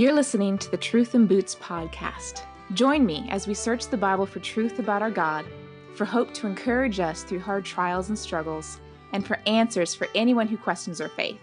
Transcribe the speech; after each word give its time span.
You're 0.00 0.14
listening 0.14 0.56
to 0.56 0.70
the 0.70 0.78
Truth 0.78 1.14
in 1.14 1.26
Boots 1.26 1.54
podcast. 1.54 2.44
Join 2.72 3.04
me 3.04 3.26
as 3.28 3.46
we 3.46 3.52
search 3.52 3.86
the 3.86 3.98
Bible 3.98 4.24
for 4.24 4.40
truth 4.40 4.78
about 4.78 5.02
our 5.02 5.10
God, 5.10 5.44
for 5.94 6.06
hope 6.06 6.32
to 6.32 6.46
encourage 6.46 7.00
us 7.00 7.22
through 7.22 7.40
hard 7.40 7.66
trials 7.66 8.08
and 8.08 8.18
struggles, 8.18 8.80
and 9.12 9.26
for 9.26 9.38
answers 9.46 9.94
for 9.94 10.08
anyone 10.14 10.48
who 10.48 10.56
questions 10.56 11.02
our 11.02 11.10
faith. 11.10 11.38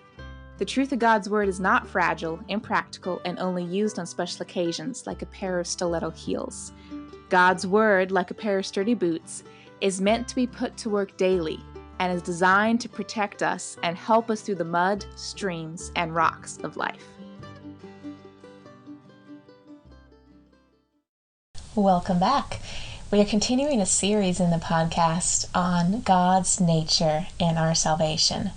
The 0.58 0.66
truth 0.66 0.92
of 0.92 0.98
God's 0.98 1.30
Word 1.30 1.48
is 1.50 1.60
not 1.60 1.88
fragile, 1.88 2.40
impractical, 2.48 3.22
and 3.26 3.38
only 3.38 3.64
used 3.64 4.00
on 4.00 4.08
special 4.08 4.42
occasions 4.42 5.06
like 5.06 5.22
a 5.22 5.28
pair 5.28 5.60
of 5.60 5.68
stiletto 5.68 6.10
heels. 6.10 6.74
God's 7.30 7.68
Word, 7.68 8.12
like 8.12 8.32
a 8.32 8.34
pair 8.34 8.58
of 8.58 8.66
sturdy 8.66 8.96
boots, 8.96 9.44
is 9.82 10.02
meant 10.02 10.28
to 10.30 10.36
be 10.36 10.48
put 10.48 10.76
to 10.78 10.90
work 10.90 11.16
daily 11.16 11.60
and 12.00 12.12
is 12.12 12.24
designed 12.24 12.82
to 12.82 12.90
protect 12.90 13.44
us 13.44 13.78
and 13.84 13.96
help 13.96 14.32
us 14.32 14.42
through 14.42 14.56
the 14.56 14.66
mud, 14.66 15.06
streams, 15.16 15.92
and 15.96 16.16
rocks 16.16 16.58
of 16.64 16.76
life. 16.76 17.06
Welcome 21.78 22.18
back. 22.18 22.60
We 23.12 23.22
are 23.22 23.26
continuing 23.26 23.80
a 23.80 23.86
series 23.86 24.40
in 24.40 24.50
the 24.50 24.58
podcast 24.58 25.48
on 25.54 26.02
God's 26.02 26.60
nature 26.60 27.28
and 27.40 27.60
our 27.60 27.76
salvation, 27.76 28.50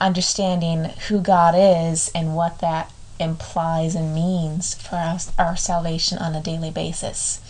understanding 0.00 0.84
who 1.08 1.20
God 1.20 1.54
is 1.54 2.10
and 2.14 2.34
what 2.34 2.60
that 2.60 2.90
implies 3.20 3.94
and 3.94 4.14
means 4.14 4.72
for 4.72 4.96
our, 4.96 5.18
our 5.38 5.54
salvation 5.54 6.16
on 6.16 6.34
a 6.34 6.40
daily 6.40 6.70
basis. 6.70 7.40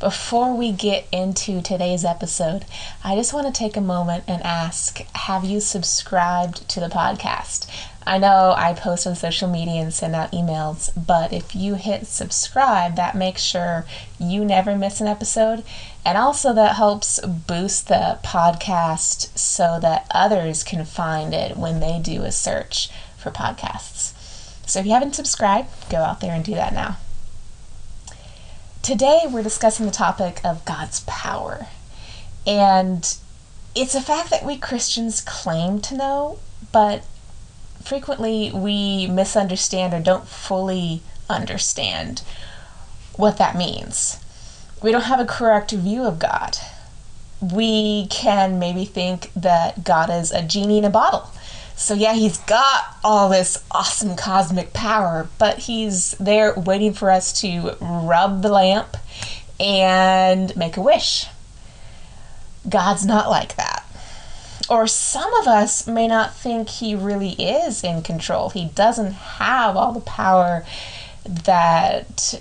Before 0.00 0.56
we 0.56 0.72
get 0.72 1.06
into 1.12 1.60
today's 1.60 2.04
episode, 2.04 2.64
I 3.04 3.16
just 3.16 3.34
want 3.34 3.48
to 3.48 3.52
take 3.52 3.76
a 3.76 3.82
moment 3.82 4.24
and 4.26 4.42
ask 4.42 5.00
Have 5.14 5.44
you 5.44 5.60
subscribed 5.60 6.66
to 6.70 6.80
the 6.80 6.88
podcast? 6.88 7.66
I 8.08 8.16
know 8.16 8.54
I 8.56 8.72
post 8.72 9.06
on 9.06 9.14
social 9.16 9.50
media 9.50 9.82
and 9.82 9.92
send 9.92 10.14
out 10.14 10.32
emails, 10.32 10.90
but 10.96 11.30
if 11.30 11.54
you 11.54 11.74
hit 11.74 12.06
subscribe, 12.06 12.96
that 12.96 13.14
makes 13.14 13.42
sure 13.42 13.84
you 14.18 14.46
never 14.46 14.78
miss 14.78 15.02
an 15.02 15.06
episode. 15.06 15.62
And 16.06 16.16
also, 16.16 16.54
that 16.54 16.76
helps 16.76 17.20
boost 17.20 17.88
the 17.88 18.18
podcast 18.24 19.36
so 19.36 19.78
that 19.82 20.06
others 20.10 20.64
can 20.64 20.86
find 20.86 21.34
it 21.34 21.58
when 21.58 21.80
they 21.80 21.98
do 21.98 22.22
a 22.22 22.32
search 22.32 22.88
for 23.18 23.30
podcasts. 23.30 24.14
So 24.66 24.80
if 24.80 24.86
you 24.86 24.92
haven't 24.92 25.14
subscribed, 25.14 25.68
go 25.90 25.98
out 25.98 26.22
there 26.22 26.32
and 26.32 26.42
do 26.42 26.54
that 26.54 26.72
now. 26.72 26.96
Today, 28.80 29.24
we're 29.28 29.42
discussing 29.42 29.84
the 29.84 29.92
topic 29.92 30.40
of 30.42 30.64
God's 30.64 31.00
power. 31.00 31.66
And 32.46 33.14
it's 33.74 33.94
a 33.94 34.00
fact 34.00 34.30
that 34.30 34.46
we 34.46 34.56
Christians 34.56 35.20
claim 35.20 35.82
to 35.82 35.94
know, 35.94 36.38
but 36.72 37.04
frequently 37.88 38.52
we 38.52 39.06
misunderstand 39.06 39.94
or 39.94 40.00
don't 40.00 40.28
fully 40.28 41.00
understand 41.30 42.22
what 43.16 43.38
that 43.38 43.56
means. 43.56 44.22
We 44.82 44.92
don't 44.92 45.04
have 45.04 45.20
a 45.20 45.24
correct 45.24 45.70
view 45.72 46.04
of 46.04 46.18
God. 46.18 46.58
We 47.40 48.06
can 48.08 48.58
maybe 48.58 48.84
think 48.84 49.32
that 49.34 49.84
God 49.84 50.10
is 50.10 50.30
a 50.30 50.42
genie 50.42 50.76
in 50.76 50.84
a 50.84 50.90
bottle. 50.90 51.30
So, 51.76 51.94
yeah, 51.94 52.12
he's 52.12 52.38
got 52.38 52.96
all 53.02 53.30
this 53.30 53.64
awesome 53.70 54.16
cosmic 54.16 54.72
power, 54.74 55.28
but 55.38 55.60
he's 55.60 56.10
there 56.18 56.52
waiting 56.58 56.92
for 56.92 57.10
us 57.10 57.40
to 57.40 57.76
rub 57.80 58.42
the 58.42 58.50
lamp 58.50 58.98
and 59.58 60.54
make 60.56 60.76
a 60.76 60.82
wish. 60.82 61.26
God's 62.68 63.06
not 63.06 63.30
like 63.30 63.56
that 63.56 63.67
or 64.68 64.86
some 64.86 65.32
of 65.34 65.46
us 65.46 65.86
may 65.86 66.06
not 66.06 66.34
think 66.34 66.68
he 66.68 66.94
really 66.94 67.30
is 67.32 67.82
in 67.82 68.02
control. 68.02 68.50
He 68.50 68.66
doesn't 68.66 69.12
have 69.12 69.76
all 69.76 69.92
the 69.92 70.00
power 70.00 70.64
that 71.24 72.40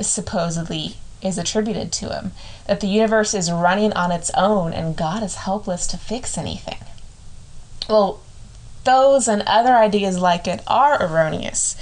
supposedly 0.00 0.96
is 1.22 1.38
attributed 1.38 1.92
to 1.92 2.14
him. 2.14 2.32
That 2.66 2.80
the 2.80 2.86
universe 2.86 3.34
is 3.34 3.50
running 3.50 3.92
on 3.92 4.12
its 4.12 4.30
own 4.36 4.72
and 4.72 4.96
God 4.96 5.22
is 5.22 5.36
helpless 5.36 5.86
to 5.88 5.96
fix 5.96 6.38
anything. 6.38 6.78
Well, 7.88 8.20
those 8.84 9.26
and 9.26 9.42
other 9.42 9.74
ideas 9.74 10.18
like 10.18 10.46
it 10.46 10.62
are 10.66 11.02
erroneous. 11.02 11.76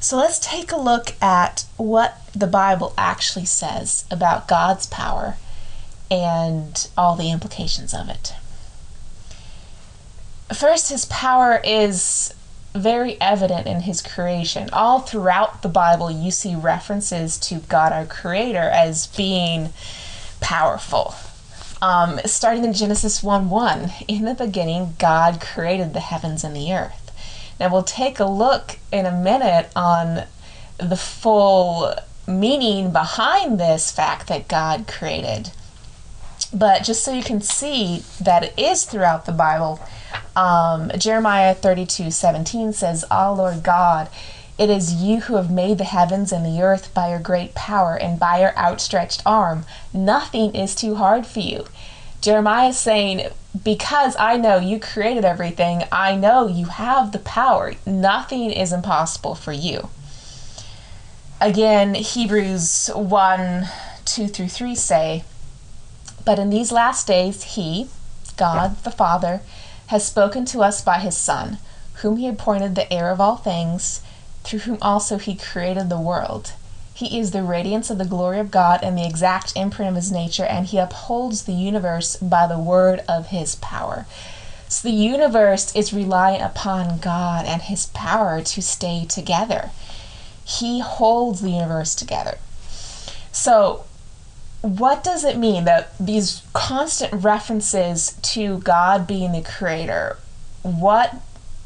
So 0.00 0.16
let's 0.16 0.38
take 0.38 0.72
a 0.72 0.76
look 0.76 1.14
at 1.22 1.66
what 1.76 2.20
the 2.34 2.46
Bible 2.46 2.94
actually 2.96 3.46
says 3.46 4.04
about 4.10 4.48
God's 4.48 4.86
power 4.86 5.36
and 6.10 6.88
all 6.96 7.16
the 7.16 7.30
implications 7.30 7.92
of 7.94 8.08
it. 8.08 8.32
First, 10.54 10.90
his 10.90 11.04
power 11.06 11.60
is 11.62 12.34
very 12.74 13.20
evident 13.20 13.66
in 13.66 13.82
his 13.82 14.00
creation. 14.00 14.68
All 14.72 15.00
throughout 15.00 15.62
the 15.62 15.68
Bible, 15.68 16.10
you 16.10 16.30
see 16.30 16.54
references 16.54 17.38
to 17.38 17.56
God, 17.56 17.92
our 17.92 18.06
Creator, 18.06 18.58
as 18.58 19.06
being 19.08 19.70
powerful. 20.40 21.14
Um, 21.80 22.18
starting 22.24 22.64
in 22.64 22.72
Genesis 22.72 23.22
1 23.22 23.50
1, 23.50 23.92
in 24.08 24.24
the 24.24 24.34
beginning, 24.34 24.94
God 24.98 25.40
created 25.40 25.92
the 25.92 26.00
heavens 26.00 26.44
and 26.44 26.54
the 26.56 26.72
earth. 26.72 27.12
Now, 27.60 27.70
we'll 27.72 27.82
take 27.82 28.18
a 28.18 28.24
look 28.24 28.78
in 28.92 29.06
a 29.06 29.12
minute 29.12 29.70
on 29.76 30.24
the 30.78 30.96
full 30.96 31.94
meaning 32.26 32.92
behind 32.92 33.58
this 33.58 33.90
fact 33.90 34.28
that 34.28 34.48
God 34.48 34.86
created. 34.86 35.50
But 36.52 36.82
just 36.82 37.04
so 37.04 37.12
you 37.12 37.22
can 37.22 37.40
see 37.40 38.04
that 38.20 38.42
it 38.42 38.54
is 38.56 38.84
throughout 38.84 39.26
the 39.26 39.32
Bible, 39.32 39.80
um, 40.34 40.90
Jeremiah 40.96 41.54
32 41.54 42.10
17 42.10 42.72
says, 42.72 43.04
Ah, 43.10 43.32
Lord 43.32 43.62
God, 43.62 44.08
it 44.56 44.70
is 44.70 44.94
you 44.94 45.20
who 45.20 45.36
have 45.36 45.50
made 45.50 45.78
the 45.78 45.84
heavens 45.84 46.32
and 46.32 46.44
the 46.44 46.62
earth 46.62 46.92
by 46.94 47.10
your 47.10 47.18
great 47.18 47.54
power 47.54 47.96
and 47.96 48.18
by 48.18 48.40
your 48.40 48.56
outstretched 48.56 49.22
arm. 49.26 49.66
Nothing 49.92 50.54
is 50.54 50.74
too 50.74 50.96
hard 50.96 51.26
for 51.26 51.40
you. 51.40 51.66
Jeremiah 52.20 52.70
is 52.70 52.78
saying, 52.78 53.28
Because 53.62 54.16
I 54.18 54.36
know 54.36 54.58
you 54.58 54.80
created 54.80 55.24
everything, 55.24 55.84
I 55.92 56.16
know 56.16 56.48
you 56.48 56.66
have 56.66 57.12
the 57.12 57.20
power. 57.20 57.74
Nothing 57.86 58.50
is 58.50 58.72
impossible 58.72 59.34
for 59.34 59.52
you. 59.52 59.90
Again, 61.40 61.94
Hebrews 61.94 62.90
1 62.94 63.68
2 64.04 64.26
through 64.26 64.48
3 64.48 64.74
say, 64.74 65.24
But 66.28 66.38
in 66.38 66.50
these 66.50 66.70
last 66.70 67.06
days, 67.06 67.42
He, 67.42 67.88
God 68.36 68.84
the 68.84 68.90
Father, 68.90 69.40
has 69.86 70.06
spoken 70.06 70.44
to 70.44 70.60
us 70.60 70.82
by 70.82 70.98
his 70.98 71.16
Son, 71.16 71.56
whom 72.02 72.18
he 72.18 72.28
appointed 72.28 72.74
the 72.74 72.92
heir 72.92 73.08
of 73.08 73.18
all 73.18 73.36
things, 73.36 74.02
through 74.44 74.58
whom 74.58 74.76
also 74.82 75.16
he 75.16 75.34
created 75.34 75.88
the 75.88 75.98
world. 75.98 76.52
He 76.92 77.18
is 77.18 77.30
the 77.30 77.42
radiance 77.42 77.88
of 77.88 77.96
the 77.96 78.04
glory 78.04 78.40
of 78.40 78.50
God 78.50 78.80
and 78.82 78.98
the 78.98 79.06
exact 79.06 79.54
imprint 79.56 79.88
of 79.88 79.96
his 79.96 80.12
nature, 80.12 80.44
and 80.44 80.66
he 80.66 80.76
upholds 80.76 81.44
the 81.44 81.54
universe 81.54 82.16
by 82.16 82.46
the 82.46 82.58
word 82.58 83.02
of 83.08 83.28
his 83.28 83.54
power. 83.54 84.04
So 84.68 84.86
the 84.86 84.94
universe 84.94 85.74
is 85.74 85.94
reliant 85.94 86.42
upon 86.42 86.98
God 86.98 87.46
and 87.46 87.62
his 87.62 87.86
power 87.86 88.42
to 88.42 88.60
stay 88.60 89.06
together. 89.06 89.70
He 90.44 90.80
holds 90.80 91.40
the 91.40 91.52
universe 91.52 91.94
together. 91.94 92.36
So 93.32 93.86
what 94.60 95.04
does 95.04 95.24
it 95.24 95.36
mean 95.36 95.64
that 95.64 95.96
these 95.98 96.42
constant 96.52 97.24
references 97.24 98.12
to 98.22 98.58
God 98.58 99.06
being 99.06 99.32
the 99.32 99.42
creator? 99.42 100.18
What 100.62 101.14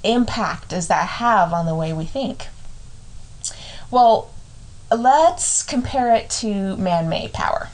impact 0.04 0.68
does 0.70 0.88
that 0.88 1.08
have 1.08 1.52
on 1.52 1.66
the 1.66 1.74
way 1.74 1.92
we 1.92 2.04
think? 2.04 2.48
Well, 3.90 4.30
let's 4.90 5.62
compare 5.62 6.14
it 6.14 6.28
to 6.30 6.76
man 6.76 7.08
made 7.08 7.32
power. 7.32 7.68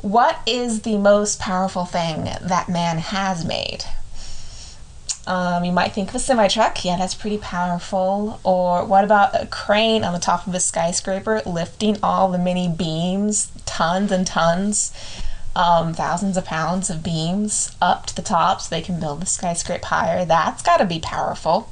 What 0.00 0.40
is 0.46 0.82
the 0.82 0.98
most 0.98 1.38
powerful 1.38 1.84
thing 1.84 2.24
that 2.24 2.68
man 2.68 2.98
has 2.98 3.44
made? 3.44 3.84
Um, 5.26 5.64
you 5.64 5.70
might 5.70 5.92
think 5.92 6.08
of 6.08 6.16
a 6.16 6.18
semi 6.18 6.48
truck. 6.48 6.84
Yeah, 6.84 6.96
that's 6.96 7.14
pretty 7.14 7.38
powerful. 7.38 8.40
Or 8.42 8.84
what 8.84 9.04
about 9.04 9.40
a 9.40 9.46
crane 9.46 10.02
on 10.02 10.12
the 10.12 10.18
top 10.18 10.46
of 10.46 10.54
a 10.54 10.60
skyscraper 10.60 11.42
lifting 11.46 11.96
all 12.02 12.30
the 12.30 12.38
many 12.38 12.68
beams, 12.68 13.52
tons 13.64 14.10
and 14.10 14.26
tons, 14.26 14.92
um, 15.54 15.94
thousands 15.94 16.36
of 16.36 16.44
pounds 16.44 16.90
of 16.90 17.02
beams 17.02 17.76
up 17.80 18.06
to 18.06 18.16
the 18.16 18.22
top 18.22 18.60
so 18.60 18.74
they 18.74 18.82
can 18.82 18.98
build 18.98 19.22
the 19.22 19.26
skyscraper 19.26 19.86
higher? 19.86 20.24
That's 20.24 20.62
got 20.62 20.78
to 20.78 20.84
be 20.84 20.98
powerful. 20.98 21.70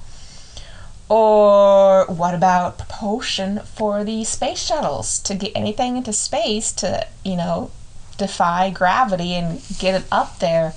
Or 1.09 2.07
what 2.07 2.37
about 2.37 2.79
propulsion 2.79 3.63
for 3.65 4.05
the 4.05 4.23
space 4.23 4.65
shuttles 4.65 5.19
to 5.21 5.35
get 5.35 5.51
anything 5.57 5.97
into 5.97 6.13
space 6.13 6.71
to, 6.75 7.05
you 7.25 7.35
know, 7.35 7.73
defy 8.17 8.71
gravity 8.71 9.35
and 9.35 9.61
get 9.81 10.01
it 10.01 10.07
up 10.13 10.39
there? 10.39 10.73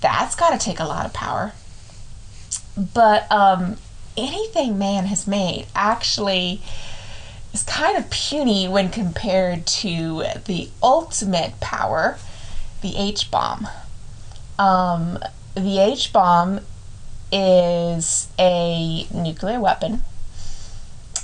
That's 0.00 0.34
got 0.34 0.50
to 0.50 0.58
take 0.58 0.80
a 0.80 0.84
lot 0.84 1.06
of 1.06 1.12
power. 1.12 1.52
But 2.78 3.30
um, 3.32 3.76
anything 4.16 4.78
man 4.78 5.06
has 5.06 5.26
made 5.26 5.66
actually 5.74 6.62
is 7.52 7.62
kind 7.64 7.96
of 7.96 8.10
puny 8.10 8.68
when 8.68 8.88
compared 8.90 9.66
to 9.66 10.24
the 10.46 10.70
ultimate 10.82 11.58
power, 11.60 12.18
the 12.82 12.96
H 12.96 13.30
bomb. 13.30 13.68
Um, 14.58 15.18
the 15.54 15.78
H 15.78 16.12
bomb 16.12 16.60
is 17.32 18.28
a 18.38 19.06
nuclear 19.12 19.60
weapon 19.60 20.02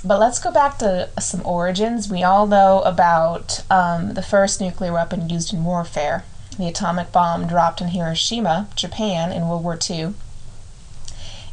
But 0.03 0.19
let's 0.19 0.39
go 0.39 0.51
back 0.51 0.77
to 0.79 1.09
some 1.19 1.41
origins. 1.45 2.09
We 2.09 2.21
all 2.23 2.45
know 2.45 2.81
about 2.81 3.63
um, 3.71 4.13
the 4.13 4.21
first 4.21 4.61
nuclear 4.61 4.93
weapon 4.93 5.29
used 5.29 5.51
in 5.53 5.63
warfare, 5.63 6.23
the 6.59 6.67
atomic 6.67 7.11
bomb 7.11 7.47
dropped 7.47 7.81
in 7.81 7.87
Hiroshima, 7.89 8.67
Japan, 8.75 9.31
in 9.31 9.47
World 9.47 9.63
War 9.63 9.79
II. 9.89 10.13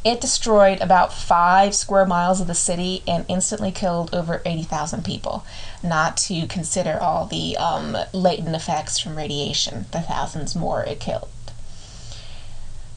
It 0.04 0.20
destroyed 0.20 0.80
about 0.80 1.12
five 1.12 1.76
square 1.76 2.04
miles 2.04 2.40
of 2.40 2.48
the 2.48 2.54
city 2.54 3.04
and 3.06 3.24
instantly 3.28 3.70
killed 3.70 4.12
over 4.12 4.42
80,000 4.44 5.04
people, 5.04 5.46
not 5.82 6.16
to 6.18 6.46
consider 6.48 6.98
all 7.00 7.26
the 7.26 7.56
um, 7.56 7.96
latent 8.12 8.56
effects 8.56 8.98
from 8.98 9.16
radiation, 9.16 9.86
the 9.92 10.00
thousands 10.00 10.56
more 10.56 10.82
it 10.82 10.98
killed. 10.98 11.28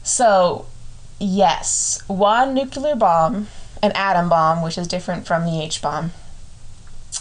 So, 0.02 0.66
yes, 1.20 2.02
one 2.08 2.54
nuclear 2.54 2.96
bomb, 2.96 3.48
an 3.82 3.92
atom 3.92 4.28
bomb, 4.28 4.62
which 4.62 4.76
is 4.76 4.88
different 4.88 5.28
from 5.28 5.44
the 5.44 5.62
H 5.62 5.80
bomb, 5.80 6.10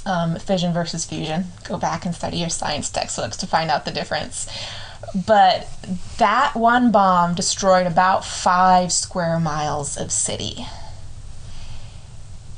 um, 0.04 0.38
fission 0.38 0.74
versus 0.74 1.06
fusion. 1.06 1.46
Go 1.64 1.78
back 1.78 2.06
and 2.06 2.16
study 2.16 2.38
your 2.38 2.50
science 2.50 2.90
textbooks 2.90 3.38
to 3.38 3.48
find 3.48 3.70
out 3.70 3.86
the 3.86 3.92
difference 3.92 4.48
but 5.26 5.68
that 6.18 6.56
one 6.56 6.92
bomb 6.92 7.36
destroyed 7.36 7.88
about 7.88 8.26
five 8.26 8.92
square 8.92 9.40
miles 9.40 9.96
of 9.98 10.12
city. 10.12 10.66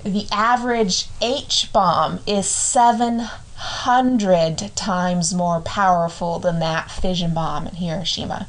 The 0.04 0.28
average 0.31 1.07
H 1.22 1.69
bomb 1.74 2.19
is 2.25 2.48
700 2.48 4.72
times 4.75 5.34
more 5.34 5.60
powerful 5.62 6.39
than 6.39 6.60
that 6.60 6.89
fission 6.89 7.34
bomb 7.34 7.68
in 7.68 7.75
Hiroshima. 7.75 8.48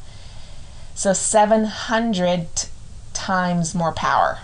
So 0.94 1.12
700 1.12 2.46
times 3.12 3.74
more 3.74 3.92
power. 3.92 4.38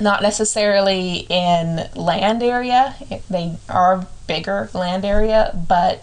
Not 0.00 0.22
necessarily 0.22 1.26
in 1.28 1.90
land 1.94 2.42
area, 2.42 2.94
they 3.28 3.58
are 3.68 4.06
bigger 4.26 4.70
land 4.72 5.04
area, 5.04 5.54
but 5.68 6.02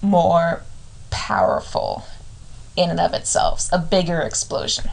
more 0.00 0.62
powerful 1.16 2.04
in 2.76 2.90
and 2.90 3.00
of 3.00 3.14
itself, 3.14 3.70
a 3.72 3.78
bigger 3.78 4.20
explosion. 4.20 4.90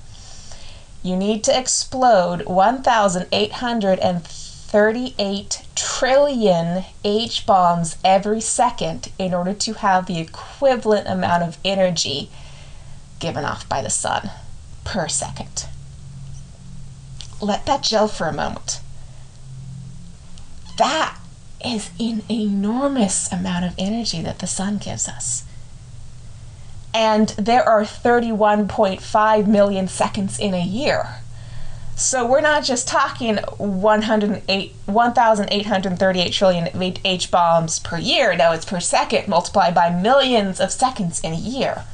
You 1.04 1.16
need 1.18 1.44
to 1.44 1.58
explode 1.58 2.46
1,838 2.46 4.32
38 4.74 5.68
trillion 5.76 6.84
H 7.04 7.46
bombs 7.46 7.96
every 8.04 8.42
second 8.42 9.12
in 9.20 9.32
order 9.32 9.54
to 9.54 9.74
have 9.74 10.08
the 10.08 10.18
equivalent 10.18 11.08
amount 11.08 11.44
of 11.44 11.60
energy 11.64 12.32
given 13.20 13.46
off 13.46 13.70
by 13.70 13.84
the 13.84 13.92
sun 13.92 14.32
per 14.84 15.08
second. 15.08 15.68
Let 17.40 17.68
that 17.68 17.84
gel 17.84 18.08
for 18.08 18.26
a 18.26 18.34
moment. 18.34 18.80
That 20.80 21.20
is 21.64 21.92
an 22.00 22.24
enormous 22.28 23.32
amount 23.32 23.66
of 23.66 23.76
energy 23.78 24.24
that 24.24 24.40
the 24.40 24.48
sun 24.48 24.80
gives 24.80 25.08
us. 25.08 25.44
And 26.96 27.30
there 27.38 27.64
are 27.64 27.84
31.5 27.84 29.46
million 29.46 29.88
seconds 29.88 30.40
in 30.40 30.56
a 30.56 30.66
year. 30.66 31.20
So 31.96 32.26
we're 32.26 32.42
not 32.42 32.64
just 32.64 32.88
talking 32.88 33.38
108, 33.38 34.74
1,838 34.86 36.34
trillion 36.34 36.94
H 37.06 37.30
bombs 37.30 37.80
per 37.80 37.98
year. 37.98 38.36
No, 38.36 38.52
it's 38.52 38.66
per 38.66 38.80
second 38.80 39.28
multiplied 39.28 39.76
by 39.76 39.90
millions 39.90 40.60
of 40.60 40.72
seconds 40.72 41.20
in 41.22 41.34
a 41.34 41.38
year. 41.38 41.86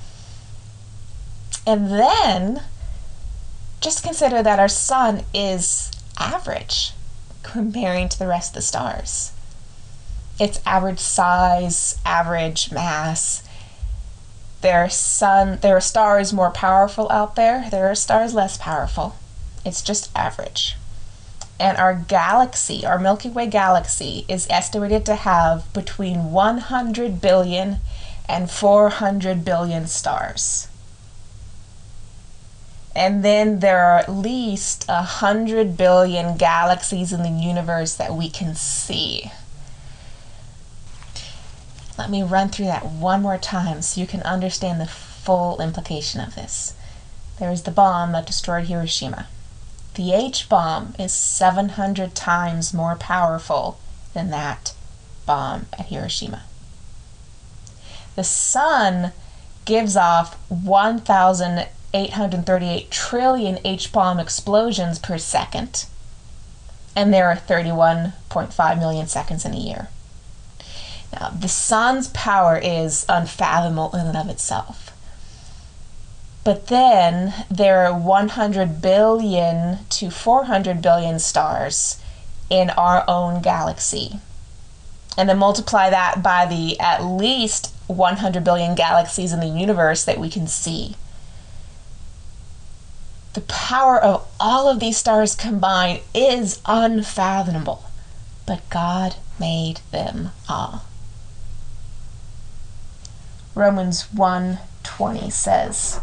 And 1.67 1.91
then 1.91 2.63
just 3.81 4.03
consider 4.03 4.41
that 4.41 4.59
our 4.59 4.67
sun 4.69 5.23
is 5.33 5.91
average 6.17 6.93
comparing 7.43 8.09
to 8.09 8.19
the 8.19 8.27
rest 8.27 8.51
of 8.51 8.55
the 8.55 8.61
stars. 8.61 9.31
It's 10.39 10.61
average 10.65 10.99
size, 10.99 11.99
average 12.05 12.71
mass. 12.71 13.43
There 14.61 14.79
are 14.79 14.89
sun 14.89 15.59
there 15.61 15.75
are 15.75 15.81
stars 15.81 16.31
more 16.31 16.51
powerful 16.51 17.11
out 17.11 17.35
there. 17.35 17.67
There 17.69 17.89
are 17.89 17.95
stars 17.95 18.33
less 18.33 18.57
powerful. 18.57 19.15
It's 19.65 19.81
just 19.81 20.09
average. 20.15 20.75
And 21.59 21.77
our 21.77 21.93
galaxy, 21.93 22.85
our 22.85 22.97
Milky 22.97 23.29
Way 23.29 23.47
galaxy, 23.47 24.25
is 24.29 24.47
estimated 24.49 25.05
to 25.07 25.15
have 25.15 25.71
between 25.73 26.31
100 26.31 27.19
billion 27.19 27.77
and 28.29 28.49
400 28.49 29.43
billion 29.43 29.87
stars. 29.87 30.67
And 32.95 33.23
then 33.23 33.59
there 33.59 33.83
are 33.83 33.99
at 33.99 34.11
least 34.11 34.87
100 34.87 35.77
billion 35.77 36.37
galaxies 36.37 37.11
in 37.11 37.23
the 37.23 37.29
universe 37.29 37.95
that 37.95 38.13
we 38.13 38.29
can 38.29 38.55
see. 38.55 39.31
Let 41.97 42.09
me 42.09 42.23
run 42.23 42.49
through 42.49 42.67
that 42.67 42.85
one 42.85 43.21
more 43.21 43.37
time 43.37 43.81
so 43.81 43.99
you 43.99 44.07
can 44.07 44.21
understand 44.21 44.79
the 44.79 44.87
full 44.87 45.61
implication 45.61 46.21
of 46.21 46.35
this. 46.35 46.73
There 47.39 47.51
is 47.51 47.63
the 47.63 47.71
bomb 47.71 48.13
that 48.13 48.25
destroyed 48.25 48.67
Hiroshima. 48.67 49.27
The 49.95 50.13
H 50.13 50.47
bomb 50.47 50.95
is 50.97 51.11
700 51.11 52.15
times 52.15 52.73
more 52.73 52.95
powerful 52.95 53.77
than 54.13 54.29
that 54.29 54.73
bomb 55.25 55.65
at 55.77 55.87
Hiroshima. 55.87 56.43
The 58.15 58.23
sun 58.23 59.11
gives 59.65 59.95
off 59.95 60.35
1,838 60.49 62.91
trillion 62.91 63.59
H 63.63 63.91
bomb 63.91 64.19
explosions 64.19 64.99
per 64.99 65.17
second, 65.17 65.85
and 66.95 67.11
there 67.13 67.27
are 67.27 67.35
31.5 67.35 68.79
million 68.79 69.07
seconds 69.07 69.45
in 69.45 69.53
a 69.53 69.57
year. 69.57 69.89
Now, 71.13 71.29
the 71.29 71.47
sun's 71.47 72.09
power 72.09 72.57
is 72.57 73.05
unfathomable 73.09 73.95
in 73.95 74.07
and 74.07 74.17
of 74.17 74.29
itself. 74.29 74.88
But 76.43 76.67
then 76.67 77.33
there 77.49 77.85
are 77.85 77.97
100 77.97 78.81
billion 78.81 79.79
to 79.89 80.09
400 80.09 80.81
billion 80.81 81.19
stars 81.19 82.01
in 82.49 82.69
our 82.71 83.03
own 83.07 83.41
galaxy. 83.41 84.19
And 85.17 85.27
then 85.27 85.37
multiply 85.37 85.89
that 85.89 86.23
by 86.23 86.45
the 86.45 86.79
at 86.79 87.03
least 87.03 87.73
100 87.87 88.43
billion 88.43 88.75
galaxies 88.75 89.33
in 89.33 89.39
the 89.39 89.47
universe 89.47 90.05
that 90.05 90.19
we 90.19 90.29
can 90.29 90.47
see. 90.47 90.95
The 93.33 93.41
power 93.41 94.01
of 94.01 94.27
all 94.39 94.69
of 94.69 94.79
these 94.79 94.97
stars 94.97 95.35
combined 95.35 96.01
is 96.13 96.61
unfathomable, 96.65 97.83
but 98.45 98.67
God 98.69 99.17
made 99.39 99.81
them 99.91 100.31
all. 100.47 100.85
Romans 103.55 104.05
1:20 104.15 105.31
says, 105.31 105.99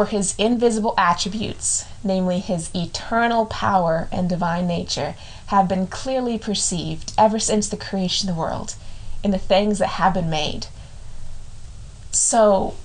for 0.00 0.06
his 0.06 0.34
invisible 0.38 0.94
attributes, 0.96 1.84
namely 2.02 2.38
his 2.38 2.74
eternal 2.74 3.44
power 3.44 4.08
and 4.10 4.30
divine 4.30 4.66
nature, 4.66 5.14
have 5.48 5.68
been 5.68 5.86
clearly 5.86 6.38
perceived 6.38 7.12
ever 7.18 7.38
since 7.38 7.68
the 7.68 7.76
creation 7.76 8.26
of 8.26 8.34
the 8.34 8.40
world 8.40 8.76
in 9.22 9.30
the 9.30 9.36
things 9.38 9.78
that 9.78 9.88
have 9.88 10.14
been 10.14 10.30
made. 10.30 10.68
So, 12.12 12.76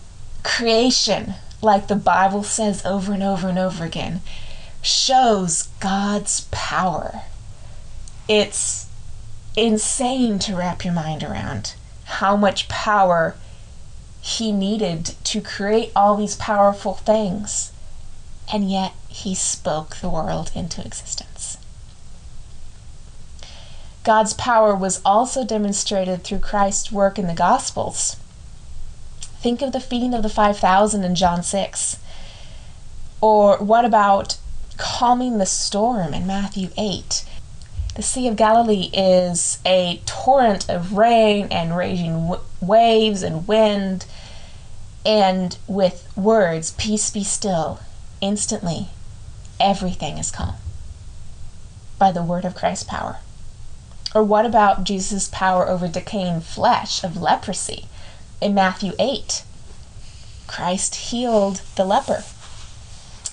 creation, 0.43 1.35
like 1.61 1.87
the 1.87 1.95
Bible 1.95 2.43
says 2.43 2.85
over 2.85 3.13
and 3.13 3.23
over 3.23 3.47
and 3.47 3.59
over 3.59 3.85
again, 3.85 4.19
shows 4.81 5.69
God's 5.79 6.49
power. 6.51 7.21
It's 8.27 8.87
insane 9.55 10.37
to 10.39 10.57
wrap 10.57 10.83
your 10.83 10.93
mind 10.93 11.23
around 11.23 11.75
how 12.03 12.35
much 12.35 12.67
power 12.67 13.37
he 14.25 14.51
needed 14.51 15.13
to 15.23 15.39
create 15.39 15.91
all 15.95 16.17
these 16.17 16.35
powerful 16.35 16.95
things, 16.95 17.71
and 18.51 18.71
yet 18.71 18.91
he 19.07 19.35
spoke 19.35 19.97
the 19.97 20.09
world 20.09 20.49
into 20.55 20.83
existence. 20.83 21.57
God's 24.03 24.33
power 24.33 24.75
was 24.75 24.99
also 25.05 25.45
demonstrated 25.45 26.23
through 26.23 26.39
Christ's 26.39 26.91
work 26.91 27.19
in 27.19 27.27
the 27.27 27.35
Gospels. 27.35 28.15
Think 29.41 29.61
of 29.61 29.73
the 29.73 29.79
feeding 29.79 30.15
of 30.15 30.23
the 30.23 30.29
5,000 30.29 31.03
in 31.03 31.13
John 31.13 31.43
6. 31.43 31.97
Or 33.21 33.57
what 33.57 33.85
about 33.85 34.37
calming 34.77 35.37
the 35.37 35.45
storm 35.45 36.15
in 36.15 36.25
Matthew 36.25 36.69
8? 36.79 37.25
The 37.93 38.01
Sea 38.01 38.27
of 38.27 38.35
Galilee 38.35 38.89
is 38.91 39.59
a 39.65 40.01
torrent 40.05 40.67
of 40.67 40.97
rain 40.97 41.47
and 41.49 41.77
raging 41.77 42.27
w- 42.27 42.41
waves 42.59 43.23
and 43.23 43.47
wind, 43.47 44.05
and 45.05 45.57
with 45.67 46.11
words, 46.15 46.71
Peace 46.71 47.09
be 47.11 47.23
still, 47.23 47.79
instantly, 48.21 48.89
everything 49.59 50.17
is 50.17 50.31
calm 50.31 50.55
by 51.97 52.11
the 52.11 52.23
word 52.23 52.43
of 52.45 52.55
Christ's 52.55 52.83
power. 52.83 53.17
Or 54.13 54.23
what 54.23 54.45
about 54.45 54.83
Jesus' 54.83 55.29
power 55.29 55.67
over 55.67 55.87
decaying 55.87 56.41
flesh 56.41 57.03
of 57.03 57.21
leprosy 57.21 57.85
in 58.41 58.53
Matthew 58.53 58.93
8? 58.97 59.43
Christ 60.47 60.95
healed 60.95 61.61
the 61.75 61.85
leper. 61.85 62.23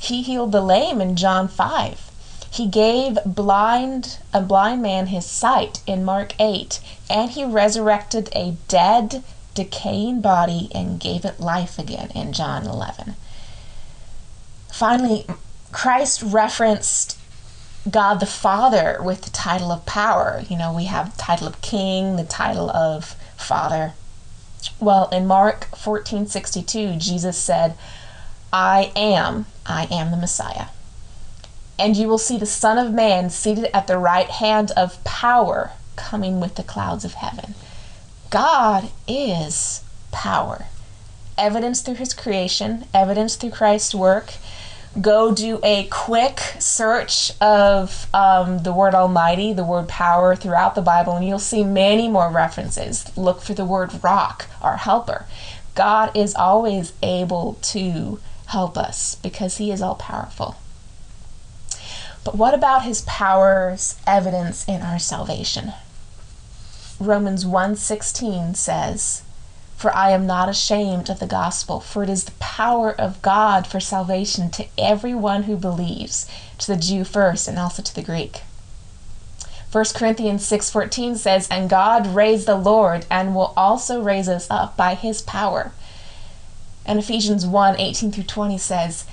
He 0.00 0.22
healed 0.22 0.52
the 0.52 0.60
lame 0.60 1.00
in 1.00 1.16
John 1.16 1.46
5. 1.46 2.10
He 2.50 2.66
gave 2.66 3.18
blind 3.24 4.18
a 4.34 4.40
blind 4.40 4.82
man 4.82 5.06
his 5.06 5.24
sight 5.24 5.80
in 5.86 6.04
Mark 6.04 6.34
8, 6.38 6.80
and 7.08 7.30
he 7.30 7.44
resurrected 7.44 8.28
a 8.34 8.56
dead, 8.68 9.22
decaying 9.54 10.20
body 10.20 10.70
and 10.74 11.00
gave 11.00 11.24
it 11.24 11.40
life 11.40 11.78
again 11.78 12.10
in 12.14 12.32
John 12.32 12.66
11. 12.66 13.14
Finally, 14.70 15.26
Christ 15.70 16.22
referenced 16.22 17.18
God 17.90 18.20
the 18.20 18.26
Father 18.26 18.98
with 19.02 19.22
the 19.22 19.30
title 19.30 19.72
of 19.72 19.84
power. 19.86 20.42
You 20.48 20.56
know, 20.56 20.72
we 20.72 20.84
have 20.84 21.12
the 21.12 21.22
title 21.22 21.46
of 21.46 21.60
king, 21.60 22.16
the 22.16 22.24
title 22.24 22.70
of 22.70 23.16
father. 23.36 23.94
Well, 24.78 25.08
in 25.08 25.26
Mark 25.26 25.68
14:62, 25.74 26.96
Jesus 26.96 27.36
said, 27.36 27.74
"I 28.52 28.92
am, 28.94 29.46
I 29.66 29.84
am 29.90 30.10
the 30.10 30.16
Messiah." 30.16 30.66
and 31.82 31.96
you 31.96 32.06
will 32.06 32.18
see 32.18 32.38
the 32.38 32.46
Son 32.46 32.78
of 32.78 32.92
Man 32.92 33.28
seated 33.28 33.68
at 33.74 33.88
the 33.88 33.98
right 33.98 34.28
hand 34.28 34.70
of 34.76 35.02
power 35.02 35.72
coming 35.96 36.38
with 36.38 36.54
the 36.54 36.62
clouds 36.62 37.04
of 37.04 37.14
heaven. 37.14 37.56
God 38.32 38.88
is 39.06 39.84
power. 40.10 40.64
Evidence 41.36 41.82
through 41.82 41.96
his 41.96 42.14
creation, 42.14 42.86
evidence 42.94 43.36
through 43.36 43.50
Christ's 43.50 43.94
work. 43.94 44.32
Go 44.98 45.34
do 45.34 45.60
a 45.62 45.84
quick 45.88 46.40
search 46.58 47.32
of 47.42 48.06
um, 48.14 48.60
the 48.60 48.72
word 48.72 48.94
Almighty, 48.94 49.52
the 49.52 49.64
word 49.64 49.86
power 49.86 50.34
throughout 50.34 50.74
the 50.74 50.80
Bible, 50.80 51.14
and 51.14 51.28
you'll 51.28 51.38
see 51.38 51.62
many 51.62 52.08
more 52.08 52.30
references. 52.30 53.14
Look 53.18 53.42
for 53.42 53.52
the 53.52 53.66
word 53.66 54.02
rock, 54.02 54.46
our 54.62 54.78
helper. 54.78 55.26
God 55.74 56.16
is 56.16 56.34
always 56.34 56.94
able 57.02 57.58
to 57.64 58.18
help 58.46 58.78
us 58.78 59.14
because 59.16 59.58
he 59.58 59.70
is 59.70 59.82
all 59.82 59.96
powerful. 59.96 60.56
But 62.24 62.34
what 62.34 62.54
about 62.54 62.84
his 62.84 63.02
power's 63.02 64.00
evidence 64.06 64.66
in 64.66 64.80
our 64.80 64.98
salvation? 64.98 65.74
Romans 67.00 67.44
1:16 67.44 68.54
says, 68.54 69.22
"For 69.76 69.94
I 69.96 70.10
am 70.10 70.26
not 70.26 70.48
ashamed 70.48 71.08
of 71.08 71.18
the 71.20 71.26
gospel, 71.26 71.80
for 71.80 72.02
it 72.02 72.10
is 72.10 72.24
the 72.24 72.32
power 72.32 72.92
of 72.92 73.22
God 73.22 73.66
for 73.66 73.80
salvation 73.80 74.50
to 74.50 74.66
everyone 74.76 75.44
who 75.44 75.56
believes, 75.56 76.26
to 76.58 76.66
the 76.66 76.76
Jew 76.76 77.04
first 77.04 77.48
and 77.48 77.58
also 77.58 77.82
to 77.82 77.94
the 77.94 78.02
Greek." 78.02 78.42
1 79.70 79.94
Corinthians 79.94 80.46
6:14 80.46 81.16
says, 81.16 81.48
"And 81.50 81.70
God 81.70 82.08
raised 82.08 82.46
the 82.46 82.56
Lord 82.56 83.06
and 83.10 83.34
will 83.34 83.54
also 83.56 84.02
raise 84.02 84.28
us 84.28 84.46
up 84.50 84.76
by 84.76 84.94
his 84.94 85.22
power." 85.22 85.72
And 86.84 86.98
Ephesians 86.98 87.46
1:18 87.46 88.12
through 88.12 88.24
20 88.24 88.58
says, 88.58 89.04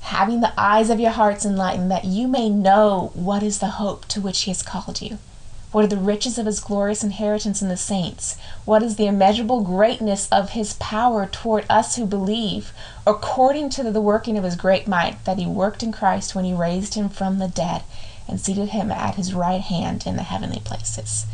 having 0.00 0.40
the 0.40 0.52
eyes 0.56 0.88
of 0.88 1.00
your 1.00 1.10
hearts 1.10 1.44
enlightened, 1.44 1.90
that 1.90 2.04
you 2.04 2.28
may 2.28 2.48
know 2.48 3.10
what 3.14 3.42
is 3.42 3.58
the 3.58 3.70
hope 3.70 4.06
to 4.06 4.20
which 4.20 4.42
he 4.42 4.50
has 4.52 4.62
called 4.62 5.02
you. 5.02 5.18
What 5.76 5.84
are 5.84 5.88
the 5.88 5.98
riches 5.98 6.38
of 6.38 6.46
his 6.46 6.58
glorious 6.58 7.04
inheritance 7.04 7.60
in 7.60 7.68
the 7.68 7.76
saints? 7.76 8.38
What 8.64 8.82
is 8.82 8.96
the 8.96 9.04
immeasurable 9.04 9.60
greatness 9.60 10.26
of 10.32 10.52
his 10.52 10.72
power 10.80 11.26
toward 11.26 11.66
us 11.68 11.96
who 11.96 12.06
believe, 12.06 12.72
according 13.06 13.68
to 13.72 13.82
the 13.82 14.00
working 14.00 14.38
of 14.38 14.44
his 14.44 14.56
great 14.56 14.88
might 14.88 15.22
that 15.26 15.36
he 15.36 15.44
worked 15.44 15.82
in 15.82 15.92
Christ 15.92 16.34
when 16.34 16.46
he 16.46 16.54
raised 16.54 16.94
him 16.94 17.10
from 17.10 17.38
the 17.38 17.46
dead 17.46 17.82
and 18.26 18.40
seated 18.40 18.70
him 18.70 18.90
at 18.90 19.16
his 19.16 19.34
right 19.34 19.60
hand 19.60 20.06
in 20.06 20.16
the 20.16 20.22
heavenly 20.22 20.60
places? 20.60 21.26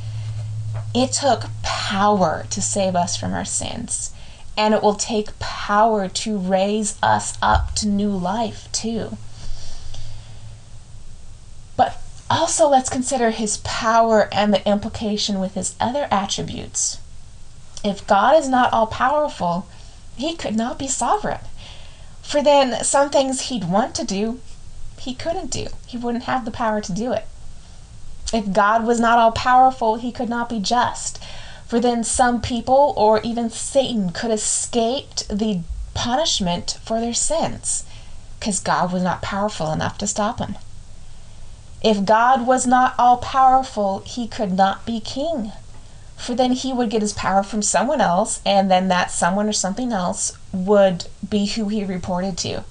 It 0.93 1.13
took 1.13 1.45
power 1.63 2.45
to 2.51 2.61
save 2.61 2.97
us 2.97 3.17
from 3.17 3.35
our 3.35 3.45
sins 3.45 4.11
and 4.57 4.75
it 4.75 4.83
will 4.83 4.97
take 4.97 5.39
power 5.39 6.09
to 6.09 6.37
raise 6.37 6.99
us 7.01 7.39
up 7.41 7.77
to 7.77 7.87
new 7.87 8.11
life 8.11 8.69
too. 8.73 9.17
But 11.77 12.03
also, 12.33 12.69
let's 12.69 12.89
consider 12.89 13.31
his 13.31 13.59
power 13.59 14.29
and 14.33 14.53
the 14.53 14.67
implication 14.69 15.39
with 15.39 15.55
his 15.55 15.75
other 15.81 16.09
attributes. 16.11 16.99
If 17.85 18.07
God 18.07 18.39
is 18.39 18.49
not 18.49 18.73
all 18.73 18.87
powerful, 18.87 19.67
he 20.17 20.35
could 20.35 20.57
not 20.57 20.79
be 20.79 20.89
sovereign. 20.89 21.41
For 22.23 22.43
then, 22.43 22.83
some 22.85 23.11
things 23.11 23.43
he'd 23.43 23.69
want 23.69 23.95
to 23.97 24.05
do, 24.05 24.41
he 24.99 25.15
couldn't 25.15 25.51
do. 25.51 25.67
He 25.87 25.97
wouldn't 25.97 26.25
have 26.25 26.45
the 26.45 26.51
power 26.51 26.81
to 26.81 26.93
do 26.93 27.13
it. 27.13 27.27
If 28.33 28.53
God 28.53 28.87
was 28.87 29.01
not 29.01 29.19
all 29.19 29.33
powerful, 29.33 29.97
he 29.97 30.13
could 30.13 30.29
not 30.29 30.49
be 30.49 30.61
just 30.61 31.23
for 31.73 31.81
then 31.81 32.05
some 32.05 32.43
people 32.43 32.93
or 32.99 33.23
even 33.23 33.49
Satan 33.49 34.11
could 34.11 34.31
escape 34.31 35.15
the 35.31 35.61
punishment 35.95 36.79
for 36.85 37.01
their 37.01 37.15
sins 37.15 37.87
because 38.39 38.61
God 38.61 38.93
was 38.93 39.03
not 39.03 39.23
powerful 39.23 39.73
enough 39.73 39.97
to 39.97 40.07
stop 40.07 40.37
them. 40.37 40.57
If 41.83 42.05
God 42.05 42.47
was 42.47 42.67
not 42.67 42.95
all 42.99 43.17
powerful, 43.17 44.01
he 44.07 44.29
could 44.29 44.53
not 44.53 44.87
be 44.87 45.01
king. 45.01 45.53
For 46.17 46.35
then 46.35 46.53
he 46.53 46.73
would 46.73 46.91
get 46.91 47.03
his 47.03 47.13
power 47.13 47.43
from 47.43 47.63
someone 47.63 48.01
else, 48.01 48.41
and 48.47 48.71
then 48.71 48.87
that 48.89 49.11
someone 49.11 49.49
or 49.49 49.53
something 49.53 49.93
else 49.93 50.39
would 50.53 51.07
be 51.29 51.47
who 51.47 51.69
he 51.69 51.85
reported 51.85 52.39
to. 52.39 52.63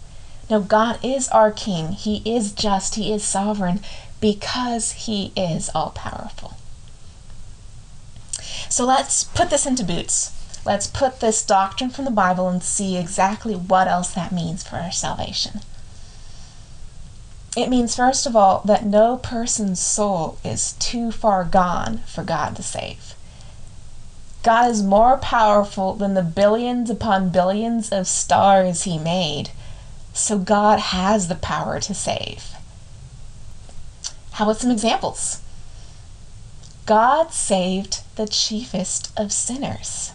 No, 0.49 0.61
God 0.61 0.99
is 1.03 1.27
our 1.29 1.51
king. 1.51 1.91
He 1.91 2.21
is 2.25 2.53
just. 2.53 2.95
He 2.95 3.11
is 3.11 3.23
sovereign 3.23 3.81
because 4.21 4.91
he 4.91 5.33
is 5.35 5.69
all 5.75 5.89
powerful. 5.89 6.53
So 8.69 8.85
let's 8.85 9.25
put 9.25 9.49
this 9.49 9.65
into 9.65 9.83
boots. 9.83 10.31
Let's 10.65 10.87
put 10.87 11.19
this 11.19 11.43
doctrine 11.43 11.89
from 11.89 12.05
the 12.05 12.11
Bible 12.11 12.47
and 12.47 12.63
see 12.63 12.97
exactly 12.97 13.55
what 13.55 13.87
else 13.87 14.13
that 14.13 14.31
means 14.31 14.63
for 14.63 14.77
our 14.77 14.91
salvation. 14.91 15.61
It 17.55 17.69
means, 17.69 17.95
first 17.95 18.25
of 18.25 18.35
all, 18.35 18.61
that 18.63 18.85
no 18.85 19.17
person's 19.17 19.79
soul 19.79 20.37
is 20.43 20.73
too 20.73 21.11
far 21.11 21.43
gone 21.43 21.99
for 22.07 22.23
God 22.23 22.55
to 22.55 22.63
save. 22.63 23.13
God 24.41 24.71
is 24.71 24.81
more 24.81 25.17
powerful 25.17 25.93
than 25.93 26.13
the 26.13 26.23
billions 26.23 26.89
upon 26.89 27.29
billions 27.29 27.91
of 27.91 28.07
stars 28.07 28.83
He 28.83 28.97
made, 28.97 29.51
so 30.13 30.37
God 30.37 30.79
has 30.79 31.27
the 31.27 31.35
power 31.35 31.79
to 31.81 31.93
save. 31.93 32.55
How 34.31 34.45
about 34.45 34.61
some 34.61 34.71
examples? 34.71 35.41
God 36.85 37.33
saved 37.33 38.01
the 38.15 38.27
chiefest 38.27 39.11
of 39.17 39.31
sinners. 39.31 40.11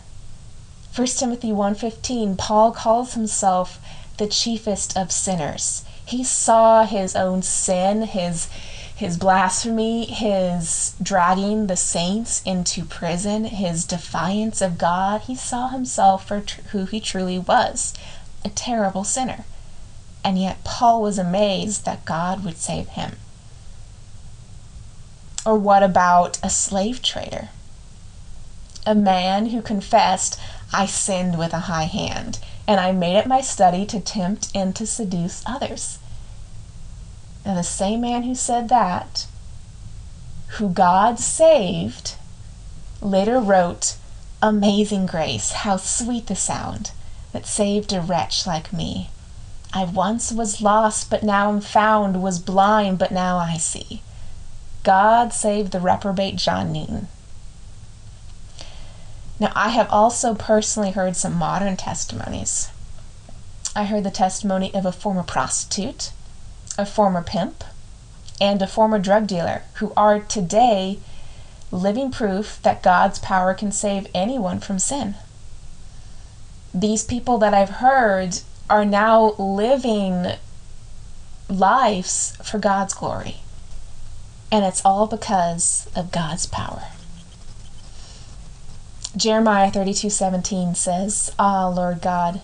1 0.95 1.07
Timothy 1.19 1.52
1:15 1.52 2.37
Paul 2.37 2.73
calls 2.73 3.12
himself 3.12 3.78
the 4.16 4.26
chiefest 4.26 4.97
of 4.97 5.12
sinners. 5.12 5.85
He 6.06 6.25
saw 6.25 6.86
his 6.86 7.14
own 7.14 7.42
sin, 7.42 8.02
his 8.02 8.48
his 8.94 9.18
blasphemy, 9.18 10.06
his 10.06 10.94
dragging 11.02 11.66
the 11.66 11.76
saints 11.76 12.40
into 12.46 12.84
prison, 12.86 13.44
his 13.44 13.84
defiance 13.84 14.62
of 14.62 14.78
God. 14.78 15.20
He 15.22 15.34
saw 15.36 15.68
himself 15.68 16.26
for 16.26 16.40
tr- 16.40 16.62
who 16.70 16.86
he 16.86 17.00
truly 17.00 17.38
was, 17.38 17.92
a 18.44 18.48
terrible 18.48 19.04
sinner. 19.04 19.44
and 20.25 20.38
yet 20.40 20.64
Paul 20.64 21.02
was 21.02 21.18
amazed 21.18 21.84
that 21.84 22.04
God 22.04 22.44
would 22.44 22.56
save 22.56 22.88
him. 22.88 23.16
Or 25.44 25.56
what 25.56 25.84
about 25.84 26.40
a 26.42 26.50
slave 26.50 27.00
trader? 27.00 27.50
A 28.84 28.94
man 28.94 29.46
who 29.46 29.62
confessed, 29.62 30.38
I 30.72 30.86
sinned 30.86 31.38
with 31.38 31.52
a 31.52 31.60
high 31.70 31.84
hand, 31.84 32.40
and 32.66 32.80
I 32.80 32.92
made 32.92 33.16
it 33.16 33.26
my 33.26 33.40
study 33.40 33.87
to 33.87 34.00
tempt 34.00 34.50
and 34.54 34.75
to 34.76 34.87
seduce 34.87 35.42
others. 35.46 35.99
Now, 37.44 37.54
the 37.54 37.62
same 37.62 38.00
man 38.00 38.25
who 38.25 38.35
said 38.35 38.68
that, 38.70 39.26
who 40.58 40.68
God 40.68 41.18
saved, 41.20 42.16
later 43.00 43.38
wrote, 43.38 43.96
Amazing 44.42 45.06
grace, 45.06 45.52
how 45.52 45.76
sweet 45.76 46.26
the 46.26 46.37
sound 46.37 46.90
that 47.32 47.46
saved 47.46 47.92
a 47.92 48.00
wretch 48.00 48.46
like 48.46 48.73
me. 48.73 49.11
I 49.73 49.85
once 49.85 50.32
was 50.32 50.61
lost, 50.61 51.11
but 51.11 51.23
now 51.23 51.49
am 51.49 51.61
found, 51.61 52.23
was 52.23 52.38
blind, 52.38 52.99
but 52.99 53.12
now 53.12 53.38
I 53.38 53.56
see. 53.56 54.02
God 54.82 55.32
save 55.32 55.70
the 55.70 55.80
reprobate 55.80 56.37
John 56.37 56.73
Newton. 56.73 57.08
Now, 59.38 59.52
I 59.55 59.69
have 59.69 59.90
also 59.90 60.35
personally 60.35 60.93
heard 60.93 61.16
some 61.16 61.35
modern 61.35 61.76
testimonies. 61.76 62.71
I 63.75 63.85
heard 63.85 64.05
the 64.05 64.11
testimony 64.11 64.73
of 64.75 64.87
a 64.87 64.93
former 64.93 65.23
prostitute, 65.23 66.12
a 66.78 66.87
former 66.87 67.23
pimp, 67.23 67.62
and 68.40 68.62
a 68.62 68.66
former 68.66 68.99
drug 68.99 69.26
dealer 69.26 69.62
who 69.75 69.93
are 69.97 70.21
today 70.21 70.99
living 71.71 72.11
proof 72.11 72.59
that 72.62 72.83
God's 72.83 73.19
power 73.19 73.52
can 73.52 73.73
save 73.73 74.07
anyone 74.14 74.61
from 74.61 74.78
sin. 74.78 75.16
These 76.73 77.05
people 77.05 77.38
that 77.38 77.55
I've 77.55 77.81
heard 77.81 78.40
are 78.71 78.85
now 78.85 79.35
living 79.38 80.33
lives 81.49 82.37
for 82.43 82.59
God's 82.59 82.95
glory. 82.95 83.37
And 84.50 84.64
it's 84.64 84.85
all 84.85 85.07
because 85.07 85.88
of 85.95 86.12
God's 86.12 86.47
power. 86.47 86.85
Jeremiah 89.16 89.70
32:17 89.70 90.75
says, 90.75 91.32
"Ah, 91.38 91.68
Lord 91.68 92.02
God, 92.02 92.42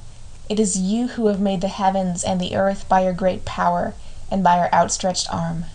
it 0.49 0.59
is 0.59 0.79
you 0.79 1.09
who 1.09 1.27
have 1.27 1.39
made 1.39 1.61
the 1.61 1.69
heavens 1.69 2.25
and 2.25 2.41
the 2.41 2.57
earth 2.57 2.89
by 2.89 3.01
your 3.01 3.13
great 3.13 3.45
power 3.45 3.93
and 4.31 4.43
by 4.43 4.57
your 4.57 4.75
outstretched 4.75 5.31
arm. 5.31 5.67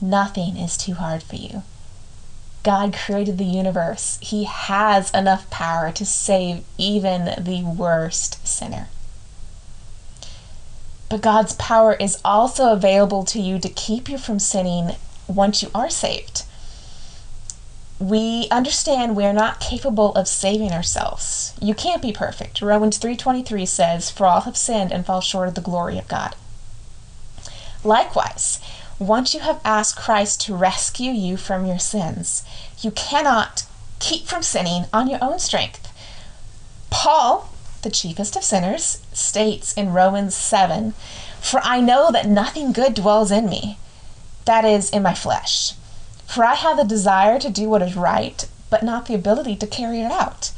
Nothing 0.00 0.56
is 0.56 0.76
too 0.76 0.94
hard 0.94 1.22
for 1.22 1.36
you." 1.36 1.62
God 2.64 2.92
created 2.92 3.38
the 3.38 3.44
universe. 3.44 4.18
He 4.20 4.42
has 4.42 5.12
enough 5.12 5.48
power 5.50 5.92
to 5.92 6.04
save 6.04 6.64
even 6.76 7.26
the 7.38 7.62
worst 7.62 8.44
sinner. 8.44 8.88
But 11.08 11.20
God's 11.20 11.52
power 11.52 11.92
is 11.92 12.18
also 12.24 12.72
available 12.72 13.22
to 13.26 13.40
you 13.40 13.60
to 13.60 13.68
keep 13.68 14.08
you 14.08 14.18
from 14.18 14.40
sinning 14.40 14.96
once 15.28 15.62
you 15.62 15.70
are 15.76 15.90
saved. 15.90 16.42
We 18.00 18.48
understand 18.50 19.14
we 19.14 19.26
are 19.26 19.34
not 19.34 19.60
capable 19.60 20.14
of 20.14 20.26
saving 20.26 20.72
ourselves. 20.72 21.52
You 21.60 21.74
can't 21.74 22.00
be 22.00 22.12
perfect. 22.12 22.62
Romans 22.62 22.96
3:23 22.96 23.66
says, 23.66 24.08
"For 24.08 24.26
all 24.26 24.40
have 24.40 24.56
sinned 24.56 24.90
and 24.90 25.04
fall 25.04 25.20
short 25.20 25.48
of 25.48 25.54
the 25.54 25.60
glory 25.60 25.98
of 25.98 26.08
God." 26.08 26.34
Likewise, 27.84 28.58
once 28.98 29.34
you 29.34 29.40
have 29.40 29.60
asked 29.66 29.96
Christ 29.96 30.40
to 30.42 30.56
rescue 30.56 31.12
you 31.12 31.36
from 31.36 31.66
your 31.66 31.78
sins, 31.78 32.42
you 32.80 32.90
cannot 32.90 33.64
keep 33.98 34.26
from 34.26 34.42
sinning 34.42 34.86
on 34.94 35.06
your 35.06 35.22
own 35.22 35.38
strength. 35.38 35.86
Paul, 36.88 37.50
the 37.82 37.90
chiefest 37.90 38.34
of 38.34 38.44
sinners, 38.44 38.98
states 39.12 39.74
in 39.74 39.92
Romans 39.92 40.34
7 40.34 40.94
For 41.38 41.60
I 41.62 41.80
know 41.80 42.10
that 42.10 42.26
nothing 42.26 42.72
good 42.72 42.94
dwells 42.94 43.30
in 43.30 43.46
me, 43.48 43.78
that 44.46 44.64
is, 44.64 44.88
in 44.88 45.02
my 45.02 45.14
flesh. 45.14 45.74
For 46.30 46.44
I 46.44 46.54
have 46.54 46.76
the 46.76 46.84
desire 46.84 47.40
to 47.40 47.50
do 47.50 47.68
what 47.68 47.82
is 47.82 47.96
right, 47.96 48.46
but 48.70 48.84
not 48.84 49.06
the 49.06 49.16
ability 49.16 49.56
to 49.56 49.66
carry 49.66 50.00
it 50.00 50.12
out. 50.12 50.52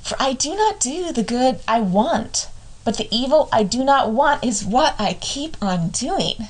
For 0.00 0.16
I 0.18 0.32
do 0.32 0.56
not 0.56 0.80
do 0.80 1.12
the 1.12 1.22
good 1.22 1.60
I 1.68 1.80
want, 1.80 2.48
but 2.86 2.96
the 2.96 3.06
evil 3.14 3.50
I 3.52 3.62
do 3.62 3.84
not 3.84 4.10
want 4.10 4.42
is 4.42 4.64
what 4.64 4.98
I 4.98 5.18
keep 5.20 5.62
on 5.62 5.90
doing. 5.90 6.48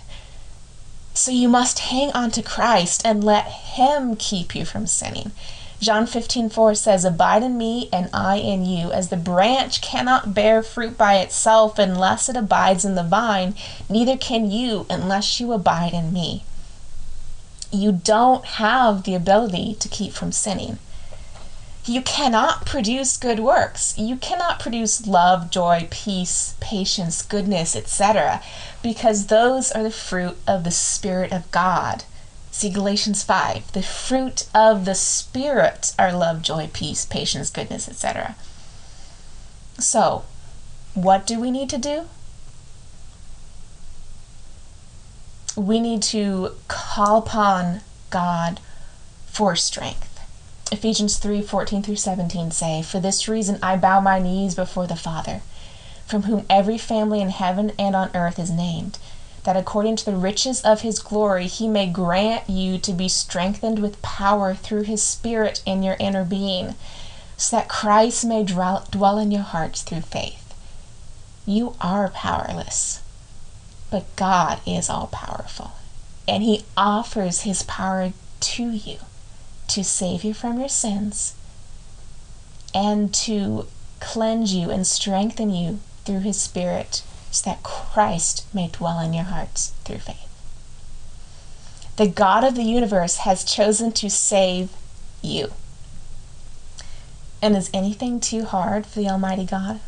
So 1.14 1.33
you 1.33 1.48
must 1.48 1.80
hang 1.90 2.12
on 2.12 2.30
to 2.30 2.44
Christ 2.44 3.02
and 3.04 3.24
let 3.24 3.46
Him 3.46 4.14
keep 4.14 4.54
you 4.54 4.64
from 4.64 4.87
sinning. 4.87 5.33
John 5.80 6.06
15, 6.06 6.48
4 6.48 6.76
says, 6.76 7.04
Abide 7.04 7.42
in 7.42 7.59
me 7.59 7.88
and 7.92 8.09
I 8.14 8.37
in 8.37 8.64
you. 8.64 8.92
As 8.92 9.09
the 9.09 9.16
branch 9.16 9.80
cannot 9.80 10.33
bear 10.33 10.62
fruit 10.62 10.96
by 10.96 11.16
itself 11.16 11.76
unless 11.76 12.28
it 12.28 12.37
abides 12.37 12.85
in 12.85 12.94
the 12.94 13.02
vine, 13.02 13.56
neither 13.88 14.16
can 14.16 14.48
you 14.48 14.87
unless 14.88 15.40
you 15.40 15.52
abide 15.52 15.92
in 15.92 16.12
me. 16.12 16.44
You 17.72 17.92
don't 17.92 18.44
have 18.44 19.04
the 19.04 19.14
ability 19.14 19.76
to 19.78 19.88
keep 19.88 20.12
from 20.12 20.33
sinning. 20.33 20.78
You 21.87 22.02
cannot 22.02 22.66
produce 22.66 23.16
good 23.16 23.40
works. 23.40 23.96
You 23.98 24.16
cannot 24.16 24.61
produce 24.61 25.06
love, 25.06 25.50
joy, 25.50 25.88
peace, 25.90 26.54
patience, 26.61 27.22
goodness, 27.22 27.74
etc., 27.74 28.42
because 28.83 29.26
those 29.26 29.72
are 29.72 29.83
the 29.83 29.90
fruit 29.90 30.37
of 30.46 30.64
the 30.64 30.70
Spirit 30.70 31.33
of 31.33 31.50
God. 31.50 32.04
See 32.50 32.70
Galatians 32.70 33.22
5. 33.22 33.72
The 33.72 33.83
fruit 33.83 34.46
of 34.54 34.85
the 34.85 34.94
Spirit 34.94 35.94
are 35.98 36.12
love, 36.12 36.42
joy, 36.42 36.68
peace, 36.72 37.06
patience, 37.06 37.48
goodness, 37.48 37.88
etc. 37.88 38.35
So, 39.78 40.24
what 40.94 41.26
do 41.26 41.40
we 41.40 41.50
need 41.50 41.70
to 41.70 41.78
do? 41.78 42.06
We 45.56 45.80
need 45.80 46.02
to 46.04 46.52
call 46.68 47.18
upon 47.18 47.80
God 48.10 48.60
for 49.26 49.56
strength. 49.56 50.20
Ephesians 50.72 51.16
3 51.16 51.42
14 51.42 51.82
through 51.82 51.96
17 51.96 52.52
say, 52.52 52.82
For 52.82 53.00
this 53.00 53.26
reason 53.26 53.58
I 53.60 53.76
bow 53.76 54.00
my 54.00 54.20
knees 54.20 54.54
before 54.54 54.86
the 54.86 54.94
Father, 54.94 55.42
from 56.06 56.22
whom 56.22 56.46
every 56.48 56.78
family 56.78 57.20
in 57.20 57.30
heaven 57.30 57.72
and 57.78 57.96
on 57.96 58.14
earth 58.14 58.38
is 58.38 58.50
named, 58.50 58.98
that 59.42 59.56
according 59.56 59.96
to 59.96 60.04
the 60.04 60.16
riches 60.16 60.60
of 60.62 60.82
his 60.82 61.00
glory 61.00 61.48
he 61.48 61.66
may 61.66 61.86
grant 61.88 62.48
you 62.48 62.78
to 62.78 62.92
be 62.92 63.08
strengthened 63.08 63.80
with 63.80 64.00
power 64.02 64.54
through 64.54 64.82
his 64.82 65.02
Spirit 65.02 65.62
in 65.66 65.82
your 65.82 65.96
inner 65.98 66.24
being, 66.24 66.76
so 67.36 67.56
that 67.56 67.68
Christ 67.68 68.24
may 68.24 68.44
dwell, 68.44 68.86
dwell 68.92 69.18
in 69.18 69.32
your 69.32 69.42
hearts 69.42 69.82
through 69.82 70.02
faith. 70.02 70.54
You 71.44 71.74
are 71.80 72.08
powerless, 72.10 73.00
but 73.90 74.14
God 74.16 74.61
is 74.66 74.88
all 74.88 75.09
powerful, 75.09 75.72
and 76.29 76.42
he 76.42 76.64
offers 76.76 77.42
his 77.42 77.62
power 77.64 78.12
to 78.40 78.70
you 78.70 78.98
to 79.68 79.85
save 79.85 80.24
you 80.24 80.35
from 80.35 80.59
your 80.59 80.68
sins 80.68 81.35
and 82.74 83.12
to 83.14 83.66
cleanse 84.00 84.55
you 84.55 84.70
and 84.70 84.87
strengthen 84.87 85.50
you 85.50 85.81
through 86.05 86.20
his 86.20 86.40
Spirit 86.40 87.03
so 87.31 87.50
that 87.50 87.62
Christ 87.62 88.46
may 88.55 88.68
dwell 88.68 88.98
in 89.00 89.12
your 89.12 89.24
hearts 89.24 89.72
through 89.85 89.98
faith. 89.98 90.26
The 91.96 92.09
God 92.09 92.44
of 92.44 92.55
the 92.55 92.62
universe 92.62 93.18
has 93.18 93.44
chosen 93.44 93.92
to 93.92 94.09
save 94.09 94.70
you. 95.22 95.53
And 97.42 97.57
is 97.57 97.70
anything 97.72 98.20
too 98.20 98.44
hard 98.44 98.87
for 98.87 99.00
the 99.00 99.09
Almighty 99.09 99.44
God? 99.44 99.81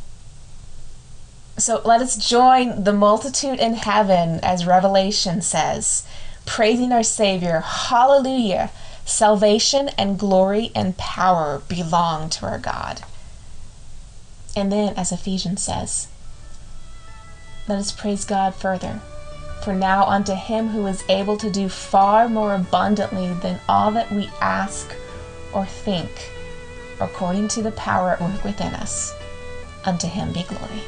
So 1.59 1.83
let 1.85 2.01
us 2.01 2.17
join 2.17 2.85
the 2.85 2.93
multitude 2.93 3.61
in 3.61 3.75
heaven, 3.75 4.41
as 4.43 4.67
Revelation 4.67 5.43
says, 5.43 6.07
praising 6.47 6.93
our 6.93 7.03
Savior. 7.03 7.61
Hallelujah! 7.61 8.71
Salvation 9.05 9.91
and 9.99 10.19
glory 10.19 10.71
and 10.75 10.97
power 10.97 11.63
belong 11.69 12.31
to 12.31 12.47
our 12.47 12.59
God. 12.59 13.03
And 14.57 14.73
then, 14.73 14.95
as 14.97 15.13
Ephesians 15.13 15.63
says, 15.63 16.09
let 17.69 17.79
us 17.79 17.93
praise 17.93 18.25
God 18.25 18.55
further. 18.55 19.01
For 19.63 19.73
now 19.73 20.05
unto 20.07 20.35
him 20.35 20.69
who 20.69 20.87
is 20.87 21.05
able 21.09 21.37
to 21.37 21.51
do 21.51 21.69
far 21.69 22.29
more 22.29 22.55
abundantly 22.55 23.33
than 23.35 23.61
all 23.69 23.93
that 23.93 24.11
we 24.11 24.29
ask 24.41 24.93
or 25.53 25.65
think, 25.65 26.11
according 27.01 27.49
to 27.49 27.63
the 27.63 27.71
power 27.73 28.11
at 28.11 28.21
work 28.21 28.43
within 28.43 28.75
us, 28.75 29.15
unto 29.85 30.09
him 30.09 30.33
be 30.33 30.43
glory. 30.43 30.83